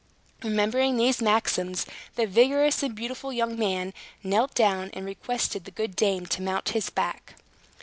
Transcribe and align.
Remembering 0.43 0.97
these 0.97 1.21
maxims, 1.21 1.85
the 2.15 2.25
vigorous 2.25 2.81
and 2.81 2.95
beautiful 2.95 3.31
young 3.31 3.55
man 3.55 3.93
knelt 4.23 4.55
down, 4.55 4.89
and 4.93 5.05
requested 5.05 5.65
the 5.65 5.69
good 5.69 5.95
dame 5.95 6.25
to 6.25 6.41
mount 6.41 6.69
upon 6.69 6.73
his 6.73 6.89
back. 6.89 7.35